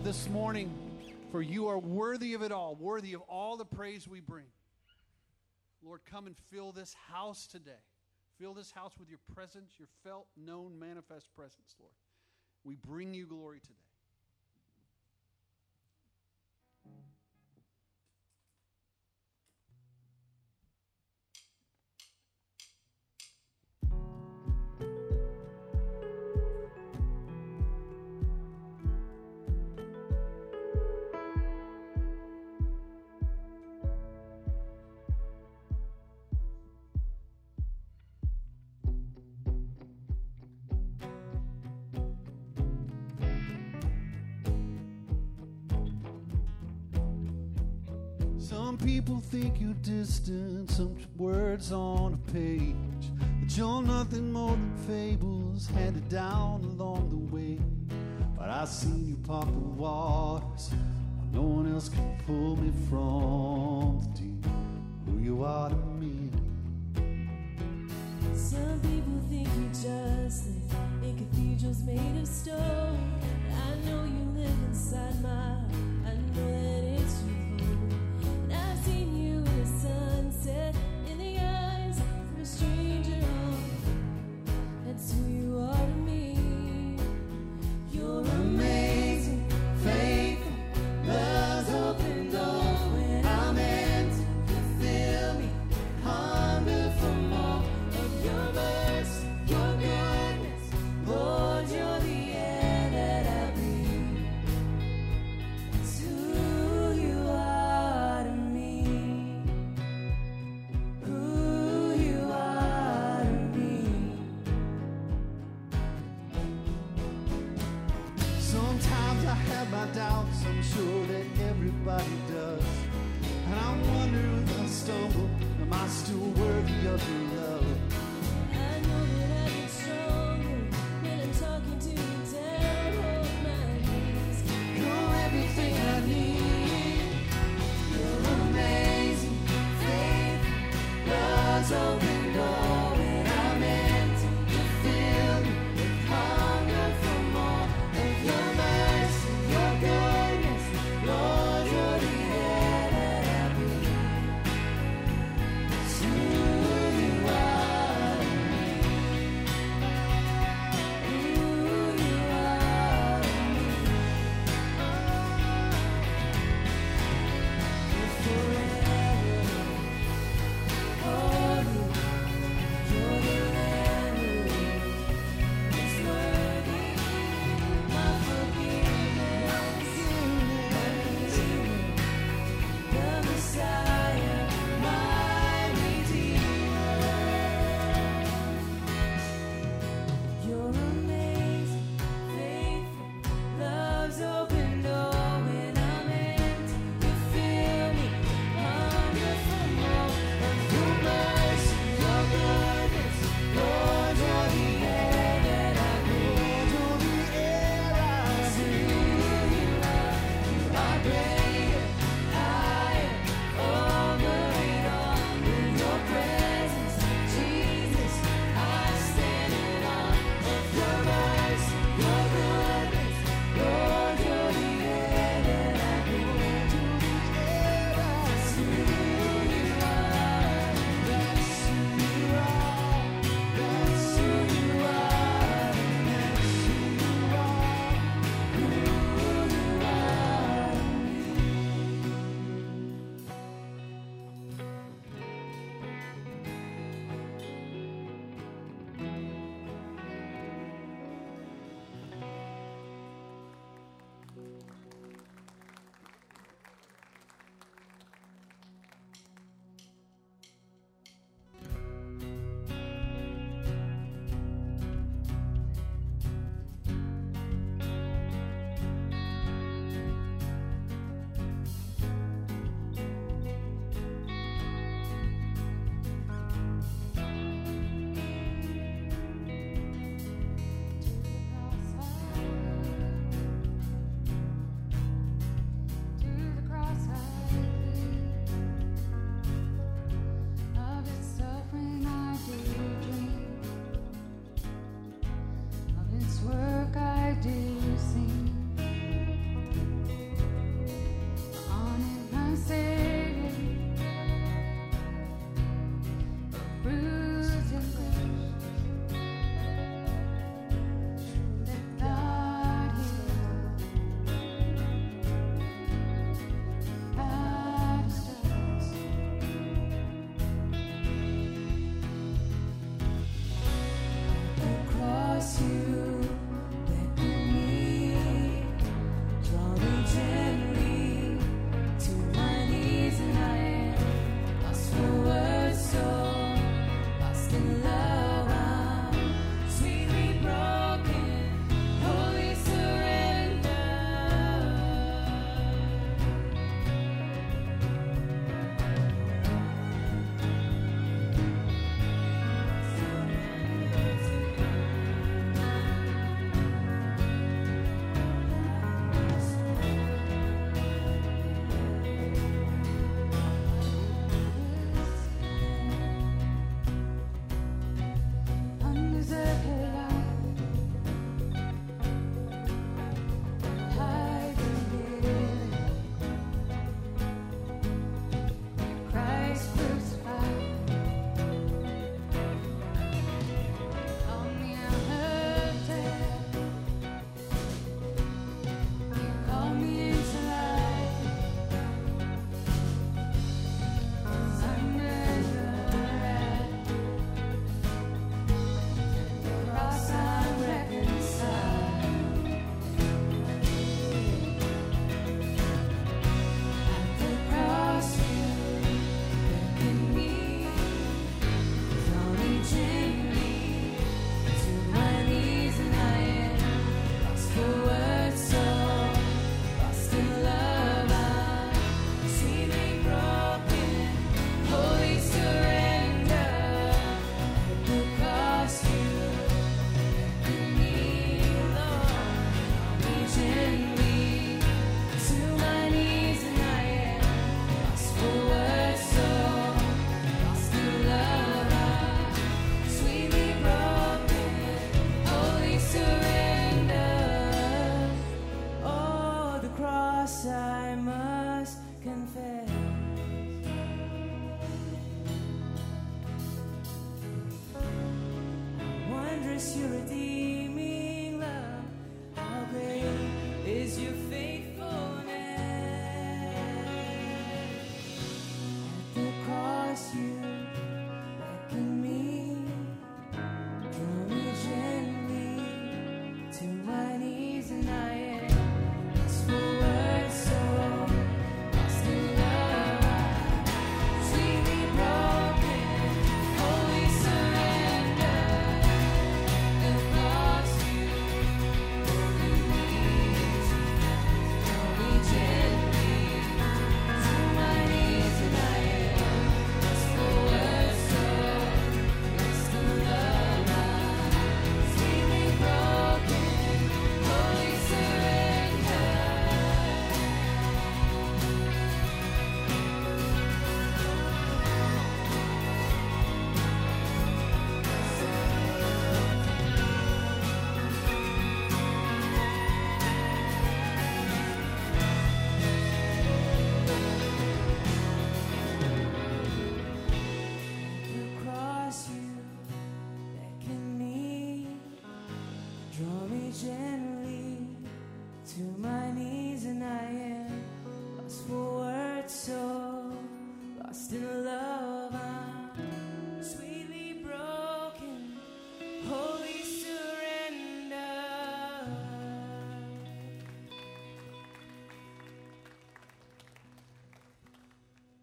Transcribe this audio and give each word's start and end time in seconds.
Lord, 0.00 0.14
this 0.14 0.30
morning, 0.30 0.72
for 1.30 1.42
you 1.42 1.68
are 1.68 1.78
worthy 1.78 2.32
of 2.32 2.40
it 2.40 2.52
all, 2.52 2.74
worthy 2.74 3.12
of 3.12 3.20
all 3.28 3.58
the 3.58 3.66
praise 3.66 4.08
we 4.08 4.20
bring. 4.20 4.46
Lord, 5.84 6.00
come 6.10 6.26
and 6.26 6.34
fill 6.50 6.72
this 6.72 6.96
house 7.12 7.46
today. 7.46 7.82
Fill 8.38 8.54
this 8.54 8.70
house 8.70 8.94
with 8.98 9.10
your 9.10 9.18
presence, 9.34 9.72
your 9.78 9.88
felt, 10.02 10.26
known, 10.38 10.78
manifest 10.78 11.26
presence, 11.36 11.74
Lord. 11.78 11.92
We 12.64 12.76
bring 12.76 13.12
you 13.12 13.26
glory 13.26 13.60
today. 13.60 13.74
Some 48.70 48.78
people 48.78 49.18
think 49.18 49.60
you're 49.60 49.74
distant, 49.82 50.70
some 50.70 50.96
words 51.16 51.72
on 51.72 52.14
a 52.14 52.30
page. 52.30 52.76
But 53.40 53.56
you're 53.56 53.82
nothing 53.82 54.30
more 54.30 54.52
than 54.52 54.76
fables 54.86 55.66
handed 55.66 56.08
down 56.08 56.62
along 56.62 57.08
the 57.10 57.34
way. 57.34 57.58
But 58.38 58.48
I've 58.48 58.68
seen 58.68 59.08
you 59.08 59.16
pop 59.26 59.46
the 59.46 59.58
waters. 59.58 60.70
No 61.32 61.42
one 61.42 61.74
else 61.74 61.88
can 61.88 62.16
pull 62.24 62.54
me 62.54 62.70
from 62.88 64.02
the 64.02 64.20
deep. 64.20 64.46
Who 65.04 65.18
you 65.18 65.42
are 65.42 65.70
to 65.70 65.74
me. 65.74 66.30
Some 68.36 68.78
people 68.82 69.20
think 69.28 69.48
you're 69.58 69.72
just 69.72 70.46
in 70.46 71.18
cathedrals 71.18 71.82
made 71.82 72.20
of 72.22 72.28
stone. 72.28 73.20
I 73.50 73.74
know 73.88 74.04
you 74.04 74.40
live 74.40 74.58
inside 74.68 75.20
my. 75.24 75.58
I 76.06 76.14
know 76.36 76.79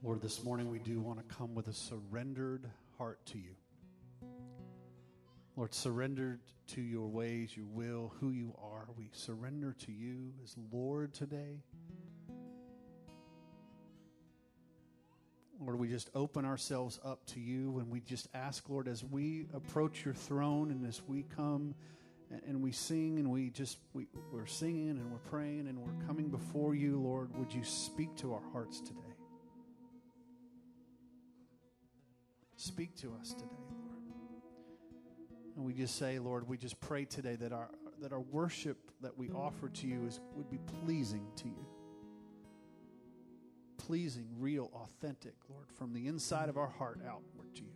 Lord, 0.08 0.22
this 0.22 0.42
morning 0.42 0.72
we 0.72 0.80
do 0.80 1.02
want 1.02 1.20
to 1.20 1.36
come 1.36 1.54
with 1.54 1.68
a 1.68 1.74
surrendered 1.74 2.64
heart 2.98 3.20
to 3.26 3.38
you. 3.38 3.58
Lord, 5.58 5.74
surrendered 5.74 6.40
to 6.68 6.82
your 6.82 7.10
ways, 7.10 7.58
your 7.58 7.66
will, 7.66 8.14
who 8.22 8.32
you 8.32 8.56
are. 8.64 8.88
We 8.98 9.10
surrender 9.12 9.76
to 9.86 9.92
you 9.92 10.32
as 10.46 10.56
Lord 10.72 11.14
today. 11.14 11.60
Lord, 15.60 15.78
we 15.78 15.90
just 15.90 16.10
open 16.16 16.46
ourselves 16.46 17.02
up 17.04 17.26
to 17.34 17.42
you 17.42 17.80
and 17.80 17.90
we 17.90 18.00
just 18.00 18.30
ask, 18.34 18.70
Lord, 18.70 18.88
as 18.88 19.04
we 19.04 19.48
approach 19.54 20.06
your 20.06 20.14
throne 20.14 20.72
and 20.72 20.88
as 20.88 21.02
we 21.06 21.24
come 21.36 21.76
and, 22.48 22.62
we 22.62 22.72
sing 22.72 23.20
and 23.20 23.30
we 23.30 23.50
just, 23.50 23.78
we, 23.92 24.08
we're 24.32 24.46
singing 24.46 24.92
and 24.92 25.12
we're 25.12 25.18
praying 25.30 25.68
and 25.68 25.78
we're 25.78 26.06
coming 26.08 26.30
before 26.30 26.76
you, 26.76 26.98
Lord, 26.98 27.38
would 27.38 27.54
you 27.54 27.66
speak 27.66 28.16
to 28.20 28.34
our 28.34 28.44
hearts 28.54 28.80
today? 28.80 29.07
Speak 32.58 32.96
to 32.98 33.14
us 33.22 33.34
today, 33.34 33.46
Lord. 33.70 34.02
And 35.56 35.64
we 35.64 35.74
just 35.74 35.96
say, 35.96 36.18
Lord, 36.18 36.48
we 36.48 36.58
just 36.58 36.80
pray 36.80 37.06
today 37.06 37.36
that 37.36 37.54
our 37.54 37.70
that 38.02 38.12
our 38.12 38.20
worship 38.20 38.78
that 39.02 39.18
we 39.18 39.30
offer 39.30 39.70
to 39.70 39.88
you 39.88 40.06
is 40.06 40.20
would 40.36 40.50
be 40.50 40.60
pleasing 40.84 41.28
to 41.38 41.48
you. 41.48 41.66
Pleasing, 43.78 44.28
real, 44.38 44.72
authentic, 44.74 45.36
Lord, 45.50 45.72
from 45.72 45.94
the 45.94 46.08
inside 46.08 46.50
of 46.50 46.58
our 46.58 46.68
heart 46.68 47.00
outward 47.08 47.56
to 47.56 47.62
you. 47.62 47.72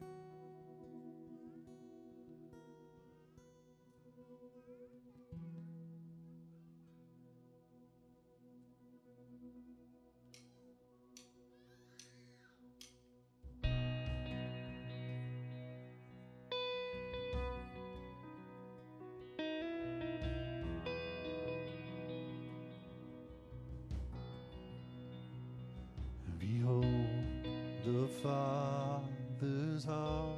Father's 28.22 29.84
heart, 29.86 30.38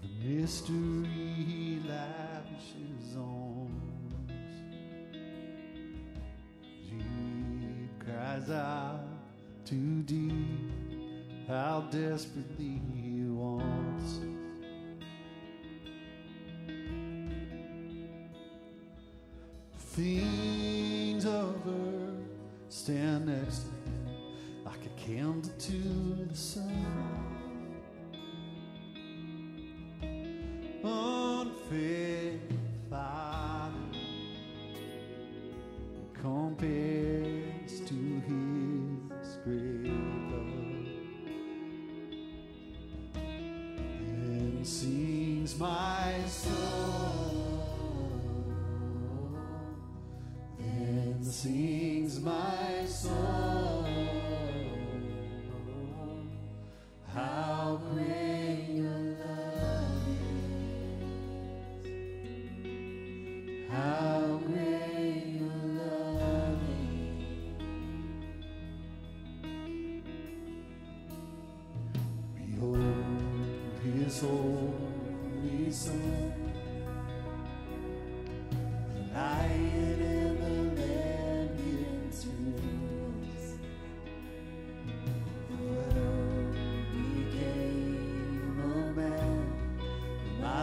the 0.00 0.08
mystery 0.24 1.08
he 1.08 1.80
lavishes 1.88 3.16
on 3.16 3.70
us. 4.28 4.56
Deep 6.88 7.90
cries 7.98 8.50
out 8.50 9.00
to 9.64 9.74
deep, 10.02 10.70
how 11.48 11.80
desperately 11.90 12.80
Unfair 30.86 31.15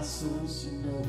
and 0.04 0.10
My 0.10 0.10
soul 0.10 0.48
should 0.48 0.86
know 0.86 1.04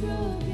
broken. 0.00 0.47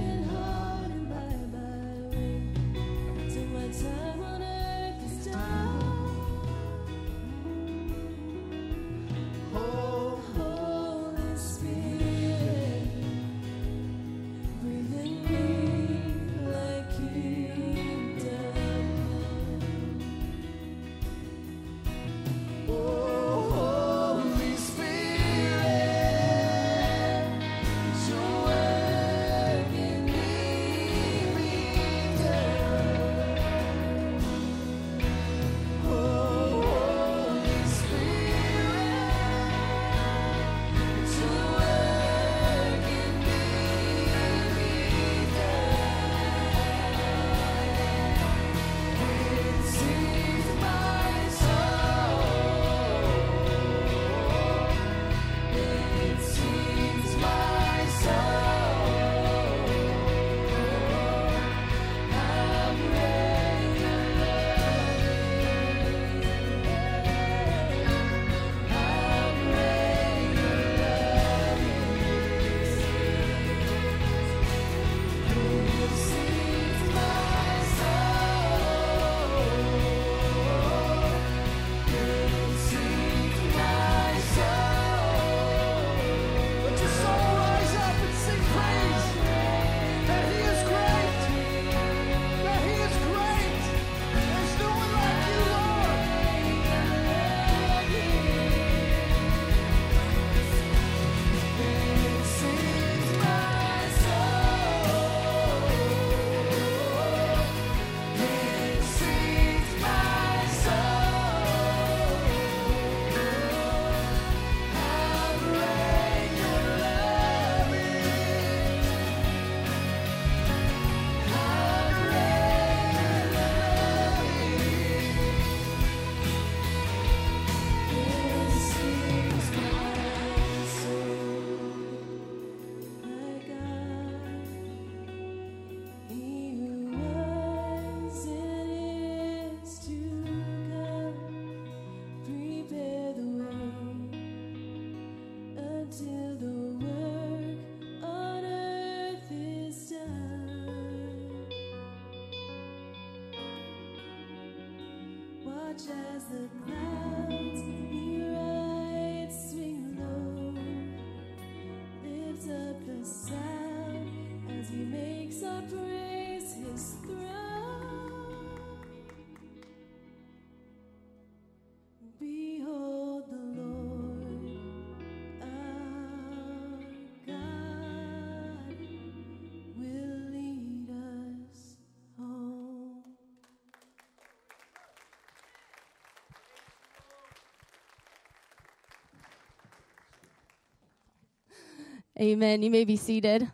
Amen. 192.24 192.62
You 192.62 192.70
may 192.70 192.86
be 192.86 192.96
seated. 192.96 193.50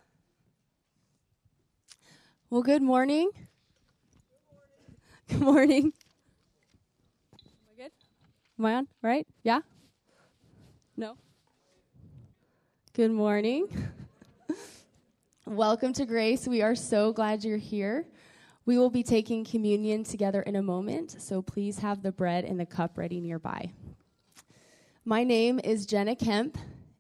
Well, 2.51 2.63
good 2.63 2.83
morning. 2.83 3.33
Good 5.29 5.41
morning. 5.41 5.93
Am 7.33 7.41
I 7.69 7.83
good? 7.83 7.91
Am 8.61 8.65
I 8.67 8.75
on? 8.75 8.89
Right? 9.03 9.27
Yeah? 9.43 9.63
No? 10.97 11.17
Good 12.93 13.11
morning. 13.11 13.67
Welcome 15.47 15.93
to 15.95 16.07
Grace. 16.07 16.47
We 16.47 16.63
are 16.63 16.77
so 16.77 17.13
glad 17.13 17.43
you're 17.43 17.57
here. 17.57 18.07
We 18.67 18.79
will 18.79 18.91
be 18.91 19.03
taking 19.03 19.45
communion 19.45 20.05
together 20.05 20.43
in 20.43 20.55
a 20.55 20.63
moment, 20.63 21.21
so 21.21 21.43
please 21.43 21.81
have 21.81 22.05
the 22.05 22.13
bread 22.13 22.45
and 22.45 22.61
the 22.61 22.67
cup 22.67 22.97
ready 22.97 23.21
nearby. 23.21 23.73
My 25.05 25.25
name 25.25 25.59
is 25.65 25.87
Jenna 25.87 26.15
Kemp, 26.15 26.57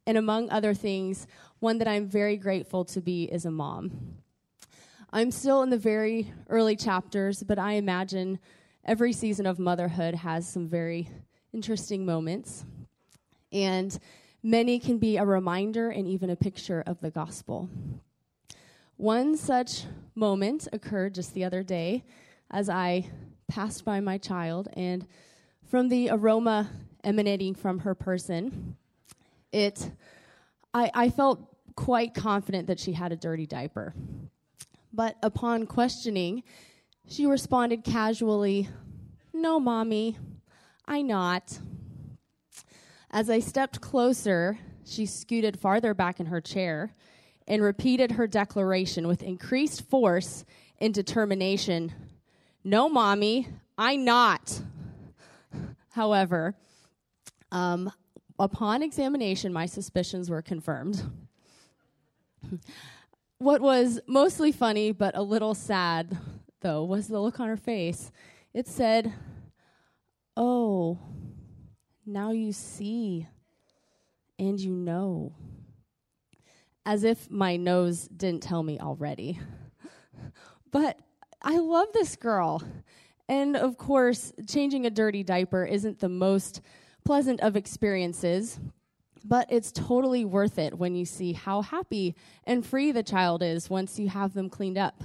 and 0.06 0.18
among 0.18 0.50
other 0.50 0.74
things, 0.74 1.28
one 1.60 1.76
that 1.78 1.88
I'm 1.88 2.08
very 2.08 2.36
grateful 2.36 2.84
to 2.86 3.00
be 3.00 3.24
is 3.24 3.44
a 3.44 3.50
mom. 3.50 4.16
I'm 5.12 5.30
still 5.30 5.62
in 5.62 5.70
the 5.70 5.78
very 5.78 6.32
early 6.48 6.74
chapters, 6.74 7.42
but 7.42 7.58
I 7.58 7.72
imagine 7.72 8.38
every 8.84 9.12
season 9.12 9.44
of 9.44 9.58
motherhood 9.58 10.14
has 10.14 10.48
some 10.48 10.66
very 10.66 11.10
interesting 11.52 12.06
moments. 12.06 12.64
And 13.52 13.96
many 14.42 14.78
can 14.78 14.98
be 14.98 15.18
a 15.18 15.24
reminder 15.24 15.90
and 15.90 16.08
even 16.08 16.30
a 16.30 16.36
picture 16.36 16.82
of 16.86 17.00
the 17.00 17.10
gospel. 17.10 17.68
One 18.96 19.36
such 19.36 19.84
moment 20.14 20.66
occurred 20.72 21.14
just 21.14 21.34
the 21.34 21.44
other 21.44 21.62
day 21.62 22.04
as 22.50 22.70
I 22.70 23.10
passed 23.48 23.84
by 23.84 24.00
my 24.00 24.16
child, 24.16 24.68
and 24.74 25.06
from 25.66 25.88
the 25.88 26.10
aroma 26.10 26.70
emanating 27.04 27.54
from 27.54 27.80
her 27.80 27.94
person, 27.94 28.76
it 29.52 29.90
I, 30.72 30.90
I 30.94 31.10
felt 31.10 31.49
quite 31.80 32.12
confident 32.12 32.66
that 32.66 32.78
she 32.78 32.92
had 32.92 33.10
a 33.10 33.16
dirty 33.16 33.46
diaper. 33.46 33.94
But 34.92 35.16
upon 35.22 35.64
questioning, 35.64 36.42
she 37.08 37.24
responded 37.24 37.84
casually, 37.84 38.68
No, 39.32 39.58
mommy, 39.58 40.18
I 40.86 41.00
not. 41.00 41.58
As 43.10 43.30
I 43.30 43.40
stepped 43.40 43.80
closer, 43.80 44.58
she 44.84 45.06
scooted 45.06 45.58
farther 45.58 45.94
back 45.94 46.20
in 46.20 46.26
her 46.26 46.42
chair 46.42 46.94
and 47.48 47.62
repeated 47.62 48.12
her 48.12 48.26
declaration 48.26 49.08
with 49.08 49.22
increased 49.22 49.88
force 49.88 50.44
and 50.80 50.92
determination 50.92 51.94
No, 52.62 52.90
mommy, 52.90 53.48
I 53.78 53.96
not. 53.96 54.60
However, 55.92 56.56
um, 57.50 57.90
upon 58.38 58.82
examination, 58.82 59.50
my 59.50 59.64
suspicions 59.64 60.28
were 60.28 60.42
confirmed. 60.42 61.02
what 63.38 63.60
was 63.60 64.00
mostly 64.06 64.52
funny 64.52 64.92
but 64.92 65.16
a 65.16 65.22
little 65.22 65.54
sad, 65.54 66.18
though, 66.60 66.84
was 66.84 67.08
the 67.08 67.20
look 67.20 67.40
on 67.40 67.48
her 67.48 67.56
face. 67.56 68.10
It 68.52 68.66
said, 68.66 69.12
Oh, 70.36 70.98
now 72.06 72.30
you 72.30 72.52
see 72.52 73.28
and 74.38 74.58
you 74.58 74.74
know. 74.74 75.34
As 76.86 77.04
if 77.04 77.30
my 77.30 77.56
nose 77.56 78.08
didn't 78.08 78.42
tell 78.42 78.62
me 78.62 78.80
already. 78.80 79.38
but 80.70 80.98
I 81.42 81.58
love 81.58 81.88
this 81.92 82.16
girl. 82.16 82.62
And 83.28 83.56
of 83.56 83.76
course, 83.76 84.32
changing 84.48 84.86
a 84.86 84.90
dirty 84.90 85.22
diaper 85.22 85.64
isn't 85.64 86.00
the 86.00 86.08
most 86.08 86.62
pleasant 87.04 87.40
of 87.40 87.54
experiences, 87.54 88.58
but 89.24 89.46
it's 89.50 89.72
totally 89.72 90.24
worth 90.24 90.58
it 90.58 90.78
when 90.78 90.94
you 90.94 91.04
see 91.04 91.32
how 91.32 91.62
happy 91.62 92.14
and 92.44 92.64
free 92.64 92.92
the 92.92 93.02
child 93.02 93.42
is 93.42 93.70
once 93.70 93.98
you 93.98 94.08
have 94.08 94.34
them 94.34 94.48
cleaned 94.48 94.78
up. 94.78 95.02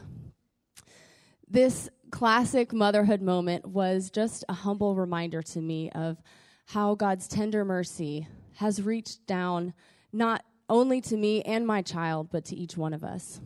This 1.47 1.89
classic 2.11 2.73
motherhood 2.73 3.21
moment 3.21 3.65
was 3.65 4.09
just 4.09 4.43
a 4.49 4.53
humble 4.53 4.95
reminder 4.95 5.41
to 5.41 5.61
me 5.61 5.89
of 5.91 6.21
how 6.67 6.95
God's 6.95 7.27
tender 7.27 7.63
mercy 7.63 8.27
has 8.55 8.81
reached 8.81 9.25
down 9.27 9.73
not 10.11 10.43
only 10.69 11.01
to 11.01 11.17
me 11.17 11.41
and 11.43 11.67
my 11.67 11.81
child, 11.81 12.29
but 12.31 12.45
to 12.45 12.55
each 12.55 12.77
one 12.77 12.93
of 12.93 13.03
us. 13.03 13.39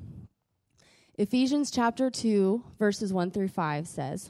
Ephesians 1.15 1.69
chapter 1.69 2.09
2, 2.09 2.63
verses 2.77 3.11
1 3.11 3.31
through 3.31 3.49
5 3.49 3.87
says, 3.87 4.29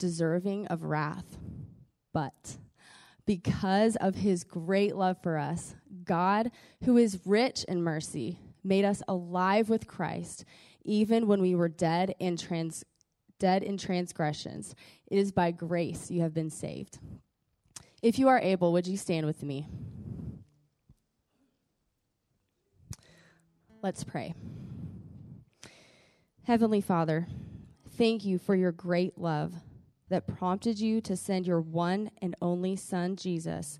deserving 0.00 0.66
of 0.66 0.82
wrath. 0.82 1.38
But 2.12 2.56
because 3.24 3.94
of 3.96 4.16
his 4.16 4.42
great 4.42 4.96
love 4.96 5.18
for 5.22 5.38
us, 5.38 5.76
God, 6.02 6.50
who 6.84 6.96
is 6.96 7.20
rich 7.24 7.62
in 7.64 7.80
mercy, 7.80 8.40
made 8.64 8.84
us 8.84 9.02
alive 9.06 9.68
with 9.68 9.86
Christ, 9.86 10.44
even 10.82 11.28
when 11.28 11.40
we 11.40 11.54
were 11.54 11.68
dead 11.68 12.16
in 12.18 12.36
trans 12.36 12.84
dead 13.38 13.62
in 13.62 13.78
transgressions. 13.78 14.74
It 15.06 15.16
is 15.16 15.32
by 15.32 15.50
grace 15.50 16.10
you 16.10 16.20
have 16.20 16.34
been 16.34 16.50
saved. 16.50 16.98
If 18.02 18.18
you 18.18 18.28
are 18.28 18.38
able, 18.38 18.72
would 18.72 18.86
you 18.86 18.98
stand 18.98 19.24
with 19.24 19.42
me? 19.42 19.66
Let's 23.82 24.04
pray. 24.04 24.34
Heavenly 26.42 26.82
Father, 26.82 27.28
thank 27.96 28.24
you 28.26 28.38
for 28.38 28.54
your 28.54 28.72
great 28.72 29.16
love 29.16 29.54
that 30.10 30.26
prompted 30.26 30.78
you 30.78 31.00
to 31.00 31.16
send 31.16 31.46
your 31.46 31.60
one 31.60 32.10
and 32.20 32.36
only 32.42 32.76
Son, 32.76 33.16
Jesus, 33.16 33.78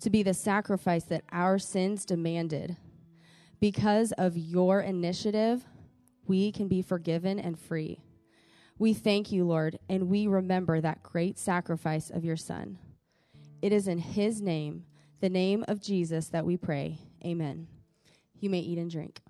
to 0.00 0.10
be 0.10 0.22
the 0.22 0.34
sacrifice 0.34 1.04
that 1.04 1.24
our 1.32 1.58
sins 1.58 2.04
demanded. 2.04 2.76
Because 3.60 4.12
of 4.12 4.36
your 4.36 4.80
initiative, 4.80 5.64
we 6.26 6.52
can 6.52 6.68
be 6.68 6.82
forgiven 6.82 7.38
and 7.38 7.58
free. 7.58 8.00
We 8.78 8.92
thank 8.94 9.32
you, 9.32 9.44
Lord, 9.44 9.78
and 9.88 10.08
we 10.08 10.26
remember 10.26 10.80
that 10.80 11.02
great 11.02 11.38
sacrifice 11.38 12.10
of 12.10 12.24
your 12.24 12.36
Son. 12.36 12.78
It 13.60 13.72
is 13.72 13.88
in 13.88 13.98
his 13.98 14.40
name, 14.40 14.84
the 15.20 15.28
name 15.28 15.64
of 15.66 15.80
Jesus, 15.80 16.28
that 16.28 16.44
we 16.44 16.56
pray. 16.56 16.98
Amen. 17.24 17.66
You 18.38 18.50
may 18.50 18.60
eat 18.60 18.78
and 18.78 18.90
drink. 18.90 19.20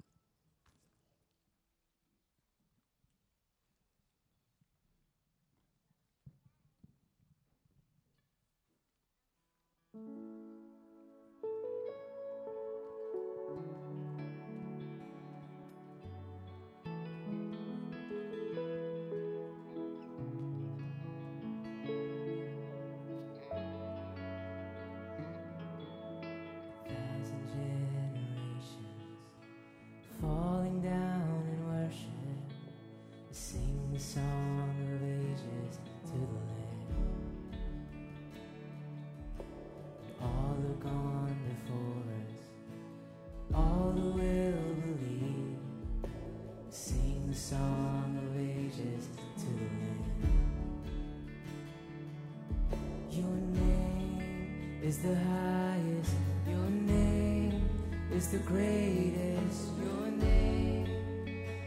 is 54.88 54.98
the 55.00 55.14
highest. 55.14 56.14
Your 56.48 56.70
name 56.70 57.62
is 58.10 58.28
the 58.28 58.38
greatest. 58.38 59.68
Your 59.84 60.06
name 60.10 60.88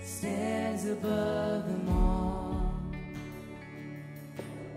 stands 0.03 0.85
above 0.85 1.67
them 1.67 1.87
all. 1.89 2.73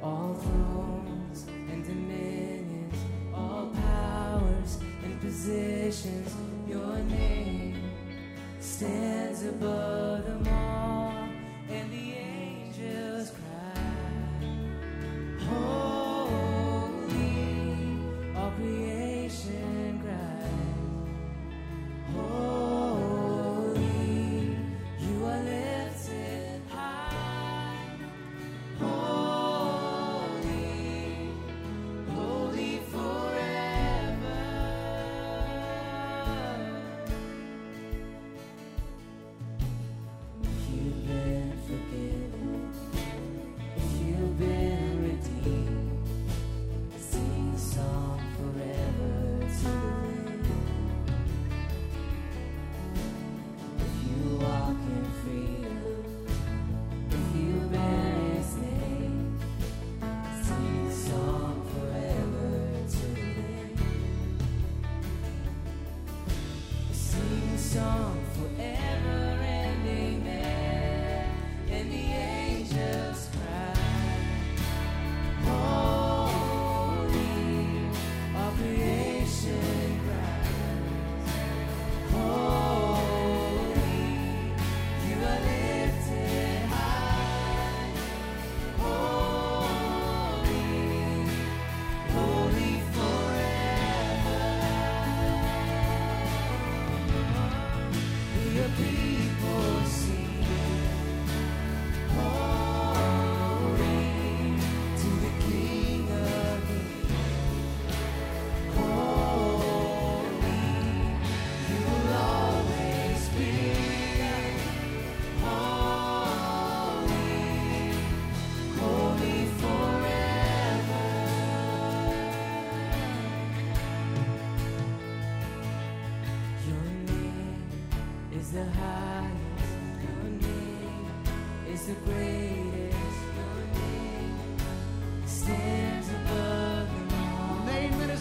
All 0.02 0.34
thrones 0.34 1.46
and 1.70 1.86
dominions, 1.86 2.96
all 3.32 3.72
powers 3.88 4.78
and 5.04 5.18
positions. 5.22 6.43
creation. 18.56 19.63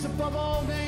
above 0.05 0.35
all 0.35 0.63
names. 0.67 0.82